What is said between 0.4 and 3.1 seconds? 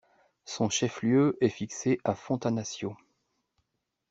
Son chef-lieu est fixé à Fontanaccio.